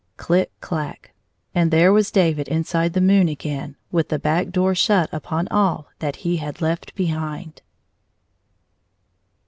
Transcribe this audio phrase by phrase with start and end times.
[0.17, 1.11] Chck clack!
[1.53, 5.89] And there was David inside the moon again, with the back door shut upon all
[5.99, 7.61] that he had left behind.